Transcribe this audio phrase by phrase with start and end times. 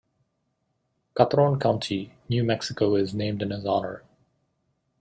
[1.15, 4.03] Catron County, New Mexico is named in his honor.